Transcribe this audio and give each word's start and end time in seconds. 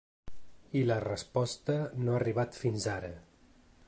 I 0.79 0.81
la 0.91 0.95
resposta 1.03 1.75
no 2.07 2.15
ha 2.15 2.17
arribat 2.21 2.59
fins 2.63 2.89
ara. 2.95 3.13